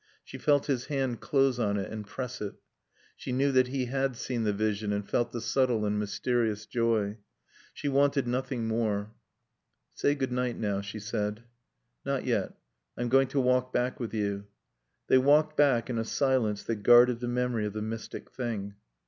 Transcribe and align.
She 0.23 0.39
felt 0.39 0.65
his 0.65 0.87
hand 0.87 1.19
close 1.21 1.59
on 1.59 1.77
it 1.77 1.91
and 1.91 2.07
press 2.07 2.41
it. 2.41 2.55
She 3.15 3.31
knew 3.31 3.51
that 3.51 3.67
he 3.67 3.85
had 3.85 4.15
seen 4.15 4.45
the 4.45 4.51
vision 4.51 4.91
and 4.91 5.07
felt 5.07 5.31
the 5.31 5.39
subtle 5.41 5.85
and 5.85 5.99
mysterious 5.99 6.65
joy. 6.65 7.19
She 7.71 7.87
wanted 7.87 8.25
nothing 8.25 8.67
more. 8.67 9.13
"Say 9.93 10.15
good 10.15 10.31
night 10.31 10.57
now," 10.57 10.81
she 10.81 10.99
said. 10.99 11.43
"Not 12.03 12.25
yet. 12.25 12.57
I'm 12.97 13.09
going 13.09 13.27
to 13.27 13.39
walk 13.39 13.71
back 13.71 13.99
with 13.99 14.15
you." 14.15 14.47
They 15.05 15.19
walked 15.19 15.55
back 15.55 15.87
in 15.87 15.99
a 15.99 16.03
silence 16.03 16.63
that 16.63 16.77
guarded 16.77 17.19
the 17.19 17.27
memory 17.27 17.67
of 17.67 17.73
the 17.73 17.83
mystic 17.83 18.31
thing. 18.31 18.73